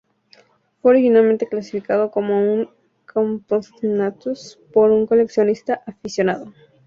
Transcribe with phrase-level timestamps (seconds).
[0.81, 2.71] Fue originalmente clasificado como un
[3.13, 6.51] "Compsognathus" por un coleccionista aficionado.